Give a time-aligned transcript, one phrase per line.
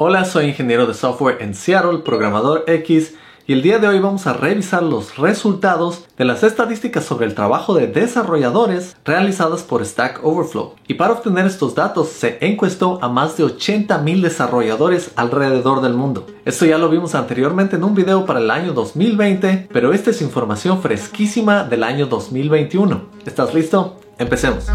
[0.00, 3.16] Hola, soy ingeniero de software en Seattle, programador X,
[3.48, 7.34] y el día de hoy vamos a revisar los resultados de las estadísticas sobre el
[7.34, 10.76] trabajo de desarrolladores realizadas por Stack Overflow.
[10.86, 16.26] Y para obtener estos datos se encuestó a más de 80.000 desarrolladores alrededor del mundo.
[16.44, 20.22] Esto ya lo vimos anteriormente en un video para el año 2020, pero esta es
[20.22, 23.02] información fresquísima del año 2021.
[23.26, 23.98] ¿Estás listo?
[24.16, 24.66] Empecemos.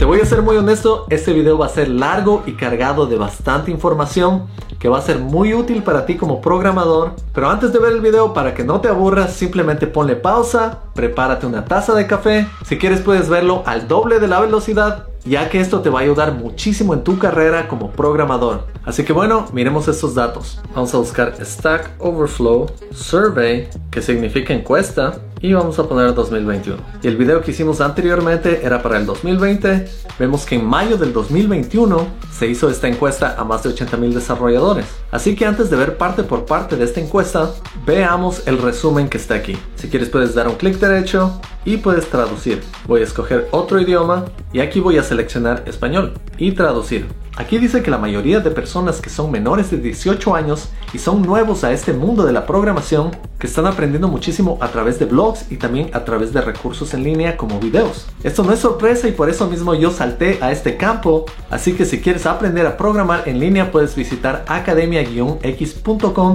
[0.00, 3.18] Te voy a ser muy honesto, este video va a ser largo y cargado de
[3.18, 4.46] bastante información
[4.78, 7.12] que va a ser muy útil para ti como programador.
[7.34, 11.44] Pero antes de ver el video, para que no te aburras, simplemente ponle pausa, prepárate
[11.44, 12.48] una taza de café.
[12.64, 16.02] Si quieres puedes verlo al doble de la velocidad, ya que esto te va a
[16.02, 18.66] ayudar muchísimo en tu carrera como programador.
[18.84, 20.60] Así que bueno, miremos estos datos.
[20.74, 26.78] Vamos a buscar Stack Overflow Survey, que significa encuesta y vamos a poner 2021.
[27.02, 29.88] Y el video que hicimos anteriormente era para el 2020.
[30.18, 34.14] Vemos que en mayo del 2021 se hizo esta encuesta a más de 80 mil
[34.14, 34.86] desarrolladores.
[35.10, 37.50] Así que antes de ver parte por parte de esta encuesta,
[37.84, 39.56] veamos el resumen que está aquí.
[39.76, 42.62] Si quieres puedes dar un clic derecho y puedes traducir.
[42.86, 47.19] Voy a escoger otro idioma y aquí voy a seleccionar español y traducir.
[47.36, 51.22] Aquí dice que la mayoría de personas que son menores de 18 años y son
[51.22, 55.50] nuevos a este mundo de la programación, que están aprendiendo muchísimo a través de blogs
[55.50, 58.08] y también a través de recursos en línea como videos.
[58.24, 61.84] Esto no es sorpresa y por eso mismo yo salté a este campo, así que
[61.84, 66.34] si quieres aprender a programar en línea puedes visitar academia-x.com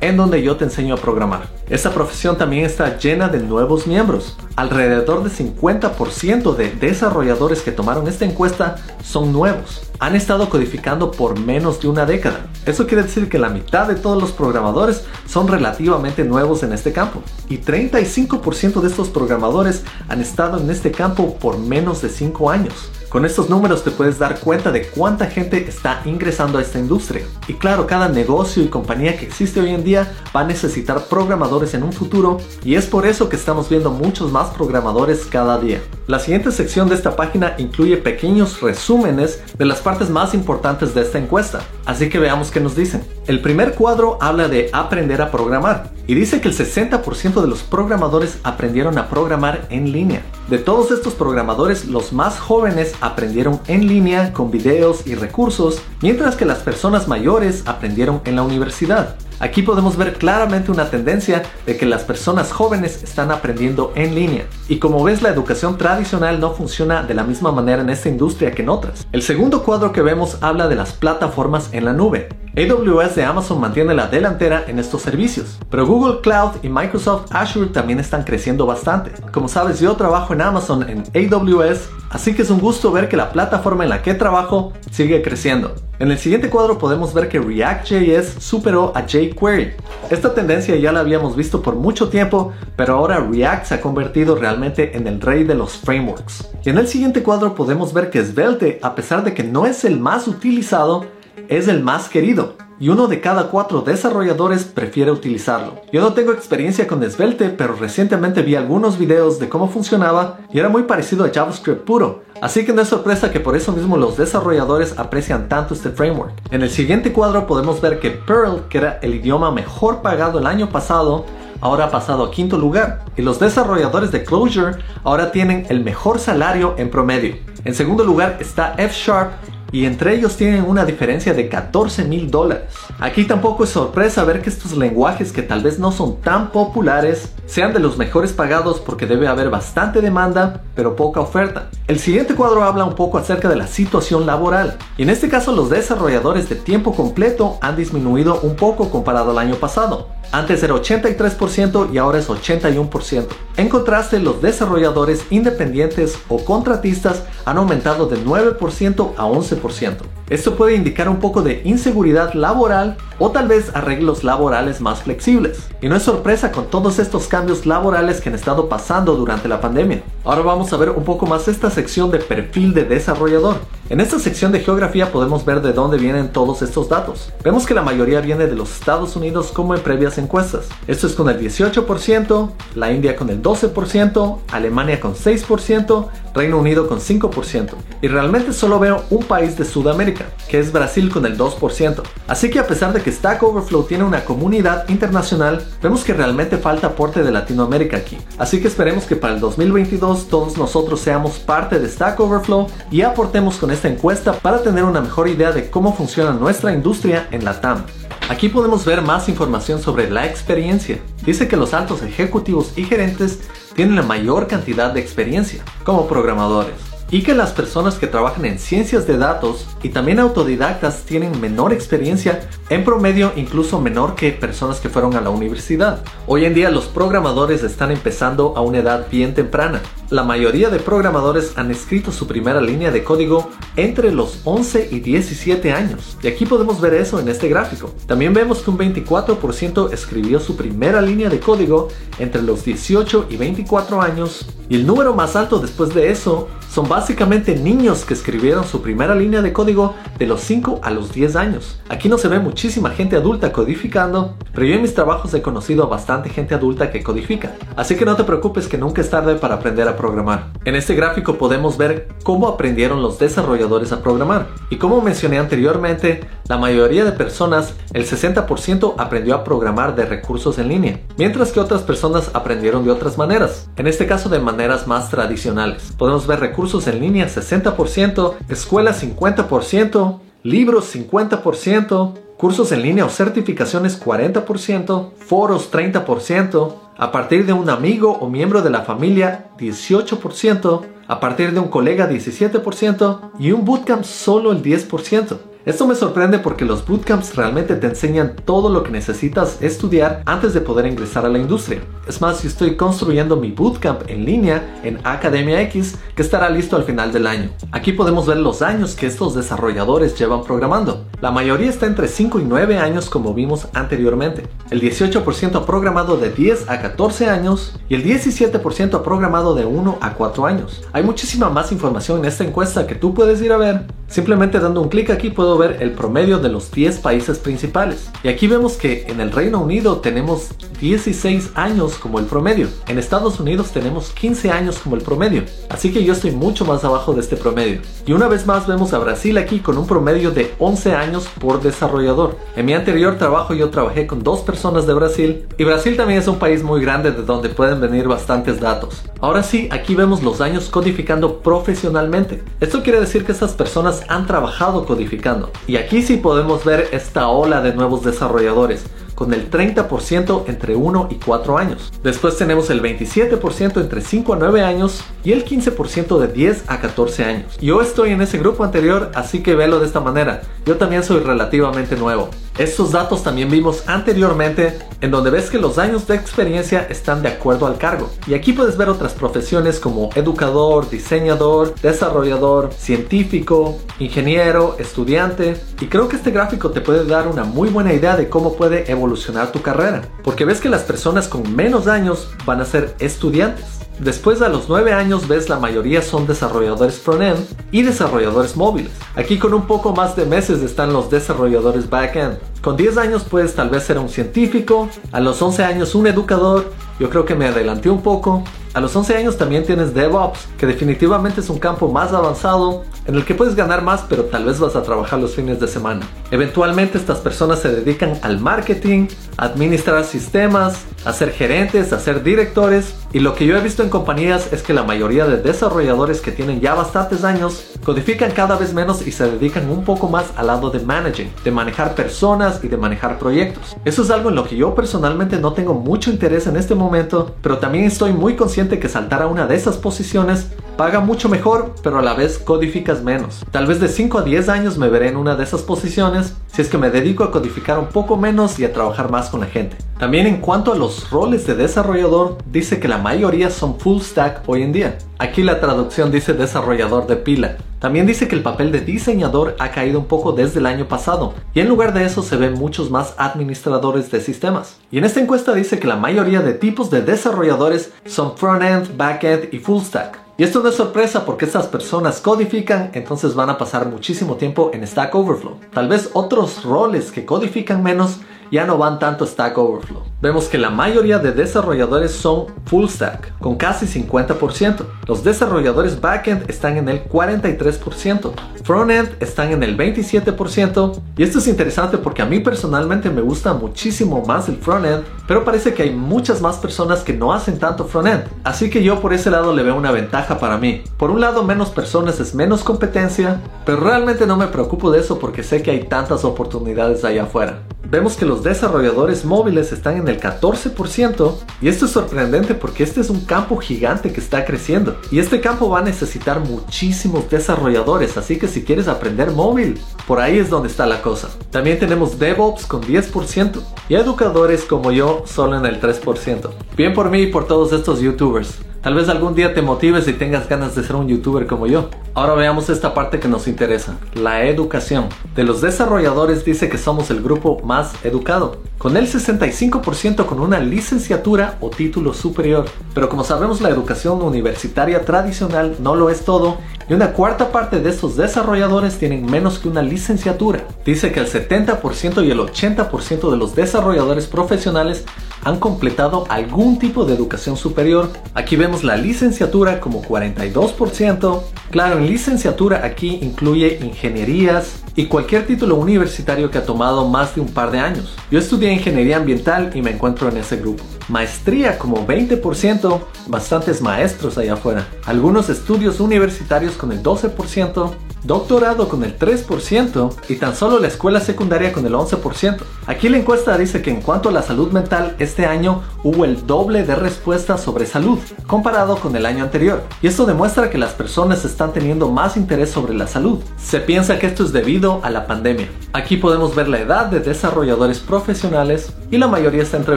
[0.00, 1.48] en donde yo te enseño a programar.
[1.68, 4.36] Esta profesión también está llena de nuevos miembros.
[4.56, 9.82] Alrededor de 50% de desarrolladores que tomaron esta encuesta son nuevos.
[9.98, 12.46] Han estado codificando por menos de una década.
[12.66, 16.92] Eso quiere decir que la mitad de todos los programadores son relativamente nuevos en este
[16.92, 17.22] campo.
[17.48, 22.90] Y 35% de estos programadores han estado en este campo por menos de 5 años.
[23.08, 27.24] Con estos números te puedes dar cuenta de cuánta gente está ingresando a esta industria.
[27.46, 31.72] Y claro, cada negocio y compañía que existe hoy en día va a necesitar programadores
[31.72, 35.80] en un futuro y es por eso que estamos viendo muchos más programadores cada día.
[36.06, 41.00] La siguiente sección de esta página incluye pequeños resúmenes de las partes más importantes de
[41.00, 41.60] esta encuesta.
[41.86, 43.02] Así que veamos qué nos dicen.
[43.26, 47.62] El primer cuadro habla de aprender a programar y dice que el 60% de los
[47.62, 50.22] programadores aprendieron a programar en línea.
[50.48, 56.36] De todos estos programadores, los más jóvenes aprendieron en línea con videos y recursos, mientras
[56.36, 59.16] que las personas mayores aprendieron en la universidad.
[59.40, 64.46] Aquí podemos ver claramente una tendencia de que las personas jóvenes están aprendiendo en línea.
[64.68, 68.50] Y como ves, la educación tradicional no funciona de la misma manera en esta industria
[68.50, 69.06] que en otras.
[69.12, 72.28] El segundo cuadro que vemos habla de las plataformas en la nube.
[72.56, 77.68] AWS de Amazon mantiene la delantera en estos servicios, pero Google Cloud y Microsoft Azure
[77.68, 79.12] también están creciendo bastante.
[79.30, 83.16] Como sabes, yo trabajo en Amazon en AWS, así que es un gusto ver que
[83.16, 85.76] la plataforma en la que trabajo sigue creciendo.
[86.00, 89.72] En el siguiente cuadro podemos ver que React.js superó a jQuery.
[90.10, 94.36] Esta tendencia ya la habíamos visto por mucho tiempo, pero ahora React se ha convertido
[94.36, 96.50] realmente en el rey de los frameworks.
[96.64, 99.84] Y en el siguiente cuadro podemos ver que Svelte, a pesar de que no es
[99.84, 101.04] el más utilizado,
[101.48, 105.82] es el más querido y uno de cada cuatro desarrolladores prefiere utilizarlo.
[105.92, 110.58] Yo no tengo experiencia con Svelte, pero recientemente vi algunos videos de cómo funcionaba y
[110.58, 112.22] era muy parecido a JavaScript puro.
[112.40, 116.32] Así que no es sorpresa que por eso mismo los desarrolladores aprecian tanto este framework.
[116.52, 120.46] En el siguiente cuadro podemos ver que Perl, que era el idioma mejor pagado el
[120.46, 121.26] año pasado,
[121.60, 126.20] ahora ha pasado a quinto lugar y los desarrolladores de Clojure ahora tienen el mejor
[126.20, 127.36] salario en promedio.
[127.64, 129.32] En segundo lugar está F Sharp
[129.72, 132.64] y entre ellos tienen una diferencia de 14 mil dólares.
[132.98, 137.32] Aquí tampoco es sorpresa ver que estos lenguajes que tal vez no son tan populares
[137.46, 141.68] sean de los mejores pagados porque debe haber bastante demanda pero poca oferta.
[141.86, 145.52] El siguiente cuadro habla un poco acerca de la situación laboral y en este caso
[145.52, 150.17] los desarrolladores de tiempo completo han disminuido un poco comparado al año pasado.
[150.30, 153.26] Antes era 83% y ahora es 81%.
[153.56, 159.96] En contraste, los desarrolladores independientes o contratistas han aumentado de 9% a 11%.
[160.28, 165.66] Esto puede indicar un poco de inseguridad laboral o tal vez arreglos laborales más flexibles.
[165.80, 169.62] Y no es sorpresa con todos estos cambios laborales que han estado pasando durante la
[169.62, 170.02] pandemia.
[170.24, 173.56] Ahora vamos a ver un poco más esta sección de perfil de desarrollador.
[173.90, 177.32] En esta sección de geografía podemos ver de dónde vienen todos estos datos.
[177.42, 180.68] Vemos que la mayoría viene de los Estados Unidos como en previas encuestas.
[180.86, 186.86] Esto es con el 18%, la India con el 12%, Alemania con 6%, Reino Unido
[186.86, 187.70] con 5%.
[188.02, 192.02] Y realmente solo veo un país de Sudamérica, que es Brasil con el 2%.
[192.26, 196.58] Así que a pesar de que Stack Overflow tiene una comunidad internacional, vemos que realmente
[196.58, 198.18] falta aporte de Latinoamérica aquí.
[198.36, 203.00] Así que esperemos que para el 2022 todos nosotros seamos parte de Stack Overflow y
[203.00, 207.44] aportemos con esta encuesta para tener una mejor idea de cómo funciona nuestra industria en
[207.44, 207.84] la TAM.
[208.28, 210.98] Aquí podemos ver más información sobre la experiencia.
[211.24, 213.38] Dice que los altos ejecutivos y gerentes
[213.74, 218.58] tienen la mayor cantidad de experiencia como programadores y que las personas que trabajan en
[218.58, 224.80] ciencias de datos y también autodidactas tienen menor experiencia, en promedio incluso menor que personas
[224.80, 226.02] que fueron a la universidad.
[226.26, 229.80] Hoy en día los programadores están empezando a una edad bien temprana.
[230.10, 235.00] La mayoría de programadores han escrito su primera línea de código entre los 11 y
[235.00, 236.16] 17 años.
[236.22, 237.92] Y aquí podemos ver eso en este gráfico.
[238.06, 241.88] También vemos que un 24% escribió su primera línea de código
[242.18, 244.46] entre los 18 y 24 años.
[244.70, 249.14] Y el número más alto después de eso son básicamente niños que escribieron su primera
[249.14, 251.80] línea de código de los 5 a los 10 años.
[251.88, 255.84] Aquí no se ve muchísima gente adulta codificando, pero yo en mis trabajos he conocido
[255.84, 257.54] a bastante gente adulta que codifica.
[257.76, 260.50] Así que no te preocupes que nunca es tarde para aprender a programar.
[260.64, 264.48] En este gráfico podemos ver cómo aprendieron los desarrolladores a programar.
[264.70, 270.58] Y como mencioné anteriormente, la mayoría de personas, el 60% aprendió a programar de recursos
[270.58, 274.86] en línea, mientras que otras personas aprendieron de otras maneras, en este caso de maneras
[274.86, 275.92] más tradicionales.
[275.98, 283.10] Podemos ver recursos cursos en línea 60%, escuela 50%, libros 50%, cursos en línea o
[283.10, 290.82] certificaciones 40%, foros 30%, a partir de un amigo o miembro de la familia 18%,
[291.06, 295.36] a partir de un colega 17% y un bootcamp solo el 10%.
[295.68, 300.54] Esto me sorprende porque los bootcamps realmente te enseñan todo lo que necesitas estudiar antes
[300.54, 301.82] de poder ingresar a la industria.
[302.06, 306.74] Es más, yo estoy construyendo mi bootcamp en línea en Academia X que estará listo
[306.74, 307.50] al final del año.
[307.70, 311.04] Aquí podemos ver los años que estos desarrolladores llevan programando.
[311.20, 314.48] La mayoría está entre 5 y 9 años como vimos anteriormente.
[314.70, 319.66] El 18% ha programado de 10 a 14 años y el 17% ha programado de
[319.66, 320.82] 1 a 4 años.
[320.94, 323.84] Hay muchísima más información en esta encuesta que tú puedes ir a ver.
[324.06, 328.08] Simplemente dando un clic aquí puedo ver el promedio de los 10 países principales.
[328.22, 330.48] Y aquí vemos que en el Reino Unido tenemos
[330.80, 332.68] 16 años como el promedio.
[332.86, 335.42] En Estados Unidos tenemos 15 años como el promedio.
[335.68, 337.80] Así que yo estoy mucho más abajo de este promedio.
[338.06, 341.60] Y una vez más vemos a Brasil aquí con un promedio de 11 años por
[341.60, 342.36] desarrollador.
[342.56, 345.46] En mi anterior trabajo yo trabajé con dos personas de Brasil.
[345.58, 349.02] Y Brasil también es un país muy grande de donde pueden venir bastantes datos.
[349.20, 352.42] Ahora sí, aquí vemos los años codificando profesionalmente.
[352.60, 355.47] Esto quiere decir que estas personas han trabajado codificando.
[355.66, 358.84] Y aquí sí podemos ver esta ola de nuevos desarrolladores
[359.18, 361.92] con el 30% entre 1 y 4 años.
[362.04, 366.78] Después tenemos el 27% entre 5 a 9 años y el 15% de 10 a
[366.78, 367.58] 14 años.
[367.60, 370.42] Yo estoy en ese grupo anterior, así que velo de esta manera.
[370.64, 372.30] Yo también soy relativamente nuevo.
[372.58, 377.28] Estos datos también vimos anteriormente en donde ves que los años de experiencia están de
[377.28, 378.10] acuerdo al cargo.
[378.26, 385.56] Y aquí puedes ver otras profesiones como educador, diseñador, desarrollador, científico, ingeniero, estudiante.
[385.80, 388.90] Y creo que este gráfico te puede dar una muy buena idea de cómo puede
[388.90, 389.07] evolucionar
[389.52, 390.02] tu carrera.
[390.22, 394.68] Porque ves que las personas con menos años van a ser estudiantes Después de los
[394.68, 398.92] 9 años ves la mayoría son desarrolladores front-end y desarrolladores móviles.
[399.16, 402.38] Aquí con un poco más de meses están los desarrolladores back-end.
[402.62, 406.70] Con 10 años puedes tal vez ser un científico, a los 11 años un educador,
[407.00, 408.44] yo creo que me adelanté un poco,
[408.78, 413.16] a los 11 años también tienes DevOps, que definitivamente es un campo más avanzado en
[413.16, 416.06] el que puedes ganar más, pero tal vez vas a trabajar los fines de semana.
[416.30, 422.94] Eventualmente estas personas se dedican al marketing, administrar sistemas, a ser gerentes, a ser directores.
[423.12, 426.32] Y lo que yo he visto en compañías es que la mayoría de desarrolladores que
[426.32, 430.48] tienen ya bastantes años codifican cada vez menos y se dedican un poco más al
[430.48, 433.74] lado de managing, de manejar personas y de manejar proyectos.
[433.84, 437.34] Eso es algo en lo que yo personalmente no tengo mucho interés en este momento,
[437.40, 438.36] pero también estoy muy
[438.76, 443.02] que saltar a una de esas posiciones paga mucho mejor, pero a la vez codificas
[443.02, 443.44] menos.
[443.50, 446.62] Tal vez de 5 a 10 años me veré en una de esas posiciones si
[446.62, 449.46] es que me dedico a codificar un poco menos y a trabajar más con la
[449.46, 449.76] gente.
[449.96, 454.42] También en cuanto a los roles de desarrollador, dice que la mayoría son full stack
[454.48, 454.98] hoy en día.
[455.20, 457.58] Aquí la traducción dice desarrollador de pila.
[457.78, 461.34] También dice que el papel de diseñador ha caído un poco desde el año pasado
[461.54, 464.80] y en lugar de eso se ven muchos más administradores de sistemas.
[464.90, 469.54] Y en esta encuesta dice que la mayoría de tipos de desarrolladores son front-end, back-end
[469.54, 470.27] y full stack.
[470.40, 474.70] Y esto no es sorpresa porque estas personas codifican, entonces van a pasar muchísimo tiempo
[474.72, 475.58] en Stack Overflow.
[475.74, 478.18] Tal vez otros roles que codifican menos
[478.50, 480.02] ya no van tanto Stack Overflow.
[480.20, 484.84] Vemos que la mayoría de desarrolladores son full stack, con casi 50%.
[485.06, 488.32] Los desarrolladores backend están en el 43%.
[488.64, 491.00] Frontend están en el 27%.
[491.16, 495.44] Y esto es interesante porque a mí personalmente me gusta muchísimo más el frontend, pero
[495.44, 498.24] parece que hay muchas más personas que no hacen tanto frontend.
[498.42, 500.82] Así que yo por ese lado le veo una ventaja para mí.
[500.96, 505.20] Por un lado, menos personas es menos competencia, pero realmente no me preocupo de eso
[505.20, 510.08] porque sé que hay tantas oportunidades allá afuera vemos que los desarrolladores móviles están en
[510.08, 514.96] el 14% y esto es sorprendente porque este es un campo gigante que está creciendo.
[515.10, 520.20] Y este campo va a necesitar muchísimos desarrolladores así que si quieres aprender móvil por
[520.20, 521.28] ahí es donde está la cosa.
[521.50, 527.10] También tenemos DevOps con 10% y educadores como yo solo en el 3% bien por
[527.10, 530.74] mí y por todos estos youtubers Tal vez algún día te motives y tengas ganas
[530.74, 531.90] de ser un youtuber como yo.
[532.14, 535.10] Ahora veamos esta parte que nos interesa, la educación.
[535.36, 540.60] De los desarrolladores dice que somos el grupo más educado, con el 65% con una
[540.60, 542.64] licenciatura o título superior.
[542.94, 546.56] Pero como sabemos la educación universitaria tradicional no lo es todo
[546.88, 550.66] y una cuarta parte de estos desarrolladores tienen menos que una licenciatura.
[550.86, 555.04] Dice que el 70% y el 80% de los desarrolladores profesionales
[555.44, 558.10] han completado algún tipo de educación superior.
[558.34, 561.42] Aquí vemos la licenciatura como 42%.
[561.70, 567.40] Claro, en licenciatura aquí incluye ingenierías y cualquier título universitario que ha tomado más de
[567.40, 568.16] un par de años.
[568.30, 570.82] Yo estudié ingeniería ambiental y me encuentro en ese grupo.
[571.08, 574.88] Maestría como 20%, bastantes maestros allá afuera.
[575.06, 577.92] Algunos estudios universitarios con el 12%,
[578.24, 582.58] doctorado con el 3% y tan solo la escuela secundaria con el 11%.
[582.86, 586.46] Aquí la encuesta dice que en cuanto a la salud mental, este año hubo el
[586.46, 589.82] doble de respuestas sobre salud comparado con el año anterior.
[590.02, 593.40] Y esto demuestra que las personas están teniendo más interés sobre la salud.
[593.56, 595.68] Se piensa que esto es debido a la pandemia.
[595.92, 599.96] Aquí podemos ver la edad de desarrolladores profesionales y la mayoría está entre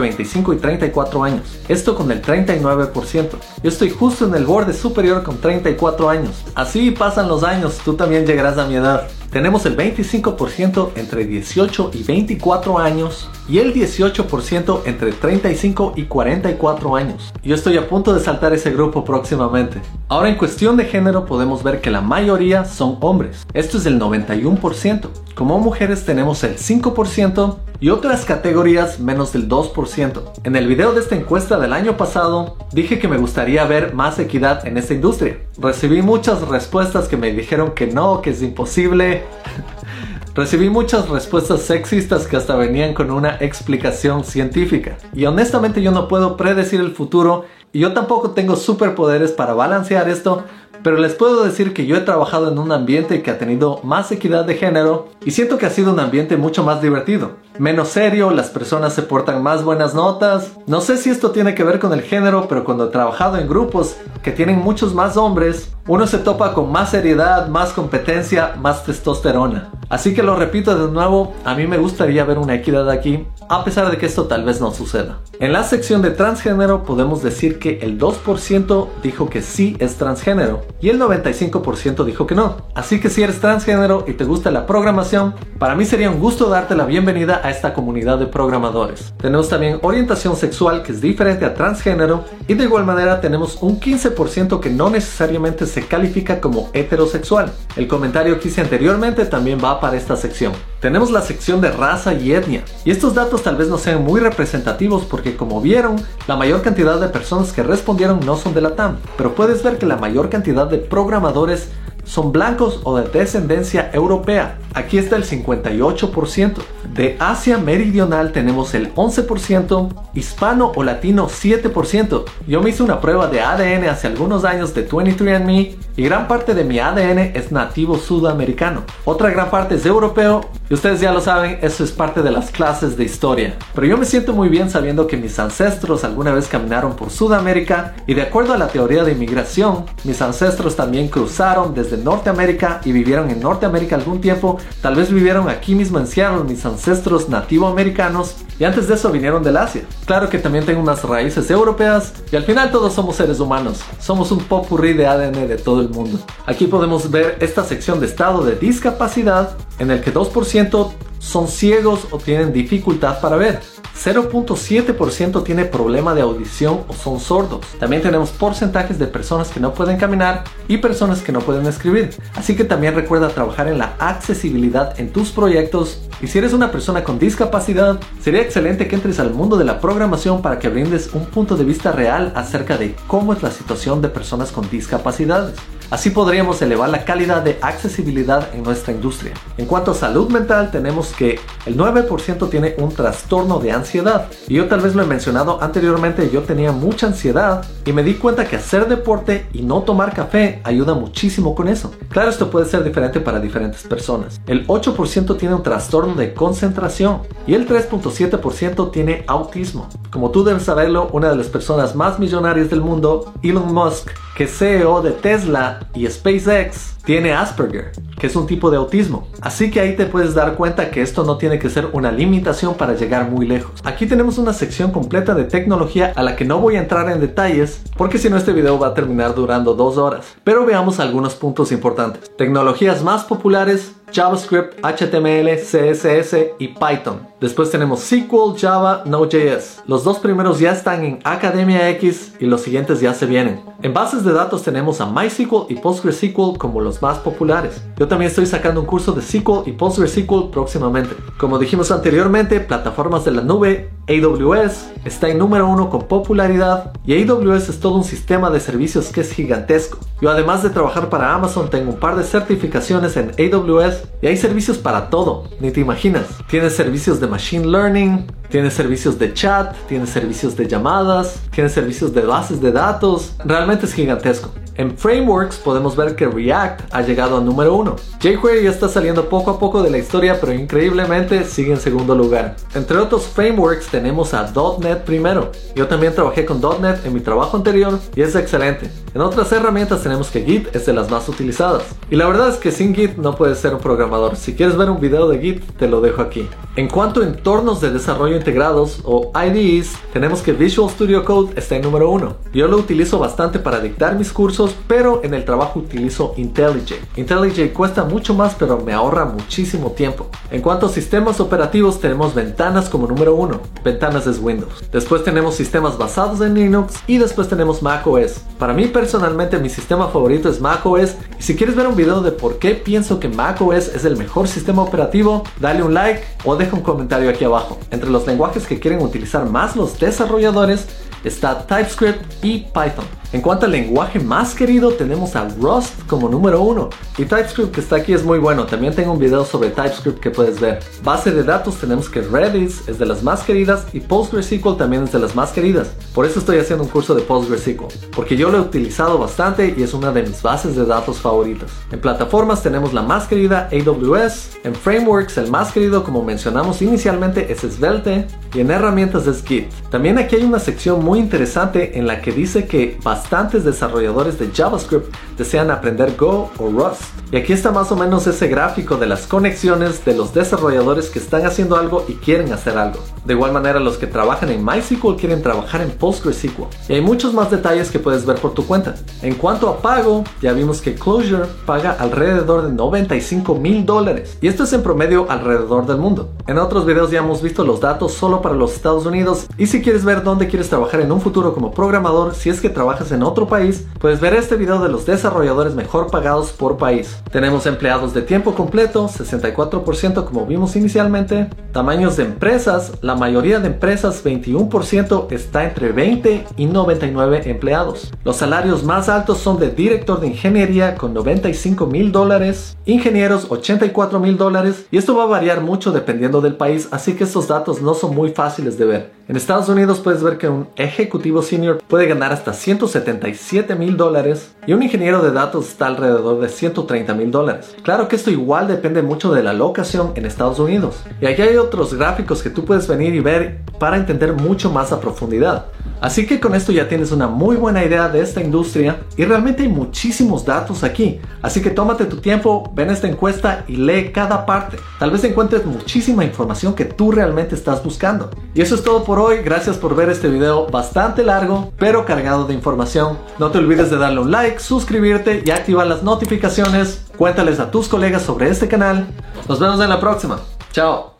[0.00, 1.42] 25 y 34 años.
[1.68, 3.28] Esto con el 39%.
[3.62, 6.42] Yo estoy justo en el borde superior con 34 años.
[6.54, 9.08] Así pasan los años, tú también llegarás a mi edad.
[9.32, 16.96] Tenemos el 25% entre 18 y 24 años y el 18% entre 35 y 44
[16.96, 17.32] años.
[17.42, 19.80] Yo estoy a punto de saltar ese grupo próximamente.
[20.08, 23.46] Ahora en cuestión de género podemos ver que la mayoría son hombres.
[23.54, 25.08] Esto es el 91%.
[25.34, 30.22] Como mujeres tenemos el 5% y otras categorías menos del 2%.
[30.44, 34.18] En el video de esta encuesta del año pasado dije que me gustaría ver más
[34.20, 35.38] equidad en esta industria.
[35.58, 39.21] Recibí muchas respuestas que me dijeron que no, que es imposible.
[40.34, 44.96] Recibí muchas respuestas sexistas que hasta venían con una explicación científica.
[45.14, 50.08] Y honestamente yo no puedo predecir el futuro y yo tampoco tengo superpoderes para balancear
[50.08, 50.44] esto,
[50.82, 54.10] pero les puedo decir que yo he trabajado en un ambiente que ha tenido más
[54.10, 57.32] equidad de género y siento que ha sido un ambiente mucho más divertido.
[57.58, 60.52] Menos serio, las personas se portan más buenas notas.
[60.66, 63.46] No sé si esto tiene que ver con el género, pero cuando he trabajado en
[63.46, 68.84] grupos que tienen muchos más hombres, uno se topa con más seriedad, más competencia, más
[68.84, 69.72] testosterona.
[69.88, 73.62] Así que lo repito de nuevo, a mí me gustaría ver una equidad aquí, a
[73.64, 75.18] pesar de que esto tal vez no suceda.
[75.38, 80.62] En la sección de transgénero podemos decir que el 2% dijo que sí es transgénero
[80.80, 82.56] y el 95% dijo que no.
[82.74, 86.48] Así que si eres transgénero y te gusta la programación, para mí sería un gusto
[86.48, 89.12] darte la bienvenida a esta comunidad de programadores.
[89.18, 93.80] Tenemos también orientación sexual que es diferente a transgénero y de igual manera tenemos un
[93.80, 97.52] 15% que no necesariamente se califica como heterosexual.
[97.76, 100.52] El comentario que hice anteriormente también va para esta sección.
[100.80, 104.20] Tenemos la sección de raza y etnia y estos datos tal vez no sean muy
[104.20, 105.96] representativos porque como vieron,
[106.26, 109.78] la mayor cantidad de personas que respondieron no son de la TAM, pero puedes ver
[109.78, 111.68] que la mayor cantidad de programadores
[112.04, 114.58] son blancos o de descendencia europea.
[114.74, 116.54] Aquí está el 58%.
[116.94, 122.24] De Asia Meridional tenemos el 11%, hispano o latino 7%.
[122.46, 126.54] Yo me hice una prueba de ADN hace algunos años de 23andMe y gran parte
[126.54, 128.84] de mi ADN es nativo sudamericano.
[129.04, 132.50] Otra gran parte es europeo y ustedes ya lo saben, eso es parte de las
[132.50, 133.56] clases de historia.
[133.74, 137.94] Pero yo me siento muy bien sabiendo que mis ancestros alguna vez caminaron por Sudamérica
[138.06, 142.92] y de acuerdo a la teoría de inmigración, mis ancestros también cruzaron desde Norteamérica y
[142.92, 144.58] vivieron en Norteamérica algún tiempo.
[144.80, 149.42] Tal vez vivieron aquí mismo en Seattle mis ancestros nativoamericanos y antes de eso vinieron
[149.42, 149.82] del Asia.
[150.06, 153.80] Claro que también tengo unas raíces europeas y al final todos somos seres humanos.
[154.00, 156.18] Somos un popurrí de ADN de todo mundo.
[156.46, 162.06] Aquí podemos ver esta sección de estado de discapacidad en el que 2% son ciegos
[162.10, 163.60] o tienen dificultad para ver.
[163.96, 167.60] 0.7% tiene problema de audición o son sordos.
[167.78, 172.14] También tenemos porcentajes de personas que no pueden caminar y personas que no pueden escribir.
[172.34, 176.70] Así que también recuerda trabajar en la accesibilidad en tus proyectos y si eres una
[176.70, 181.10] persona con discapacidad, sería excelente que entres al mundo de la programación para que brindes
[181.12, 185.54] un punto de vista real acerca de cómo es la situación de personas con discapacidades.
[185.92, 189.34] Así podríamos elevar la calidad de accesibilidad en nuestra industria.
[189.58, 194.28] En cuanto a salud mental, tenemos que el 9% tiene un trastorno de ansiedad.
[194.48, 198.14] Y yo tal vez lo he mencionado anteriormente, yo tenía mucha ansiedad y me di
[198.14, 201.92] cuenta que hacer deporte y no tomar café ayuda muchísimo con eso.
[202.08, 204.40] Claro, esto puede ser diferente para diferentes personas.
[204.46, 209.90] El 8% tiene un trastorno de concentración y el 3.7% tiene autismo.
[210.10, 214.46] Como tú debes saberlo, una de las personas más millonarias del mundo, Elon Musk, que
[214.46, 219.28] CEO de Tesla y SpaceX, tiene Asperger, que es un tipo de autismo.
[219.40, 222.74] Así que ahí te puedes dar cuenta que esto no tiene que ser una limitación
[222.74, 223.72] para llegar muy lejos.
[223.84, 227.20] Aquí tenemos una sección completa de tecnología a la que no voy a entrar en
[227.20, 230.26] detalles porque si no este video va a terminar durando dos horas.
[230.44, 232.30] Pero veamos algunos puntos importantes.
[232.36, 237.26] Tecnologías más populares JavaScript, HTML, CSS y Python.
[237.40, 239.82] Después tenemos SQL, Java, Node.js.
[239.86, 243.60] Los dos primeros ya están en Academia X y los siguientes ya se vienen.
[243.82, 247.82] En bases de datos tenemos a MySQL y PostgreSQL como los más populares.
[247.96, 251.14] Yo también estoy sacando un curso de SQL y PostgreSQL próximamente.
[251.38, 257.22] Como dijimos anteriormente, plataformas de la nube, AWS está en número uno con popularidad y
[257.22, 259.98] AWS es todo un sistema de servicios que es gigantesco.
[260.20, 264.36] Yo además de trabajar para Amazon tengo un par de certificaciones en AWS y hay
[264.36, 266.24] servicios para todo, ni te imaginas.
[266.48, 272.12] Tienes servicios de Machine Learning, tienes servicios de chat, tienes servicios de llamadas, tienes servicios
[272.12, 273.34] de bases de datos.
[273.44, 274.50] Realmente es gigantesco.
[274.74, 277.96] En frameworks podemos ver que React ha llegado a número uno.
[278.20, 282.56] jQuery está saliendo poco a poco de la historia, pero increíblemente sigue en segundo lugar.
[282.74, 284.50] Entre otros frameworks tenemos a
[284.80, 285.52] .NET primero.
[285.76, 288.90] Yo también trabajé con .NET en mi trabajo anterior y es excelente.
[289.14, 291.82] En otras herramientas tenemos que Git es de las más utilizadas.
[292.10, 294.36] Y la verdad es que sin Git no puedes ser un programador.
[294.36, 296.48] Si quieres ver un video de Git, te lo dejo aquí.
[296.76, 301.76] En cuanto a entornos de desarrollo integrados o IDEs, tenemos que Visual Studio Code está
[301.76, 302.36] en número uno.
[302.54, 306.94] Yo lo utilizo bastante para dictar mis cursos, pero en el trabajo utilizo IntelliJ.
[307.16, 310.26] IntelliJ cuesta mucho más, pero me ahorra muchísimo tiempo.
[310.50, 313.60] En cuanto a sistemas operativos, tenemos ventanas como número uno.
[313.84, 314.84] Ventanas es Windows.
[314.92, 318.40] Después tenemos sistemas basados en Linux y después tenemos macOS.
[318.58, 322.32] Para mí personalmente mi sistema favorito es macOS y si quieres ver un video de
[322.32, 326.76] por qué pienso que macOS es el mejor sistema operativo, dale un like o deja
[326.76, 327.78] un comentario aquí abajo.
[327.90, 330.86] Entre los lenguajes que quieren utilizar más los desarrolladores
[331.24, 333.04] está TypeScript y Python.
[333.32, 336.90] En cuanto al lenguaje más querido, tenemos a Rust como número uno.
[337.18, 338.66] Y TypeScript que está aquí es muy bueno.
[338.66, 340.80] También tengo un video sobre TypeScript que puedes ver.
[341.04, 345.12] Base de datos tenemos que Redis es de las más queridas y PostgreSQL también es
[345.12, 345.92] de las más queridas.
[346.14, 347.92] Por eso estoy haciendo un curso de PostgreSQL.
[348.14, 351.70] Porque yo lo he utilizado bastante y es una de mis bases de datos favoritas.
[351.90, 354.58] En plataformas tenemos la más querida AWS.
[354.64, 358.26] En frameworks el más querido como mencionamos inicialmente es Svelte.
[358.54, 359.70] Y en herramientas es Git.
[359.90, 364.41] También aquí hay una sección muy interesante en la que dice que bastantes desarrolladores de
[364.50, 367.02] JavaScript desean aprender Go o Rust.
[367.30, 371.18] Y aquí está más o menos ese gráfico de las conexiones de los desarrolladores que
[371.18, 373.00] están haciendo algo y quieren hacer algo.
[373.24, 376.64] De igual manera los que trabajan en MySQL quieren trabajar en PostgreSQL.
[376.88, 378.94] Y hay muchos más detalles que puedes ver por tu cuenta.
[379.22, 384.36] En cuanto a pago, ya vimos que Clojure paga alrededor de 95 mil dólares.
[384.40, 386.32] Y esto es en promedio alrededor del mundo.
[386.46, 389.46] En otros videos ya hemos visto los datos solo para los Estados Unidos.
[389.56, 392.68] Y si quieres ver dónde quieres trabajar en un futuro como programador, si es que
[392.68, 397.22] trabajas en otro país, puedes ver este video de los desarrolladores mejor pagados por país.
[397.30, 401.48] Tenemos empleados de tiempo completo, 64% como vimos inicialmente.
[401.72, 408.12] Tamaños de empresas, la mayoría de empresas, 21%, está entre 20 y 99 empleados.
[408.24, 414.20] Los salarios más altos son de director de ingeniería con 95 mil dólares, ingenieros 84
[414.20, 417.82] mil dólares y esto va a variar mucho dependiendo del país, así que estos datos
[417.82, 419.21] no son muy fáciles de ver.
[419.32, 424.54] En Estados Unidos puedes ver que un ejecutivo senior puede ganar hasta 177 mil dólares
[424.66, 427.74] y un ingeniero de datos está alrededor de 130 mil dólares.
[427.82, 431.02] Claro que esto igual depende mucho de la locación en Estados Unidos.
[431.18, 434.92] Y aquí hay otros gráficos que tú puedes venir y ver para entender mucho más
[434.92, 435.64] a profundidad.
[436.02, 439.62] Así que con esto ya tienes una muy buena idea de esta industria y realmente
[439.62, 441.20] hay muchísimos datos aquí.
[441.40, 444.78] Así que tómate tu tiempo, ven esta encuesta y lee cada parte.
[444.98, 448.30] Tal vez encuentres muchísima información que tú realmente estás buscando.
[448.52, 452.46] Y eso es todo por hoy, gracias por ver este video bastante largo pero cargado
[452.46, 453.16] de información.
[453.38, 457.04] No te olvides de darle un like, suscribirte y activar las notificaciones.
[457.16, 459.06] Cuéntales a tus colegas sobre este canal.
[459.48, 460.40] Nos vemos en la próxima.
[460.72, 461.11] Chao.